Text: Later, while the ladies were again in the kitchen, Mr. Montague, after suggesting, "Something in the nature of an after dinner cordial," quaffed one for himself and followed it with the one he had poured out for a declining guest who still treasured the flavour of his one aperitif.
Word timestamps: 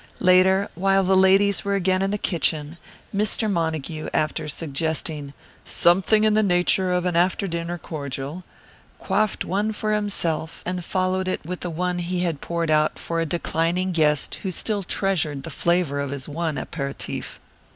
Later, 0.19 0.67
while 0.73 1.03
the 1.03 1.15
ladies 1.15 1.63
were 1.63 1.75
again 1.75 2.01
in 2.01 2.09
the 2.09 2.17
kitchen, 2.17 2.79
Mr. 3.15 3.47
Montague, 3.47 4.09
after 4.15 4.47
suggesting, 4.47 5.31
"Something 5.63 6.23
in 6.23 6.33
the 6.33 6.41
nature 6.41 6.91
of 6.91 7.05
an 7.05 7.15
after 7.15 7.47
dinner 7.47 7.77
cordial," 7.77 8.43
quaffed 8.97 9.45
one 9.45 9.71
for 9.71 9.93
himself 9.93 10.63
and 10.65 10.83
followed 10.83 11.27
it 11.27 11.45
with 11.45 11.59
the 11.59 11.69
one 11.69 11.99
he 11.99 12.21
had 12.21 12.41
poured 12.41 12.71
out 12.71 12.97
for 12.97 13.19
a 13.21 13.27
declining 13.27 13.91
guest 13.91 14.33
who 14.41 14.49
still 14.49 14.81
treasured 14.81 15.43
the 15.43 15.51
flavour 15.51 15.99
of 15.99 16.09
his 16.09 16.27
one 16.27 16.57
aperitif. 16.57 17.39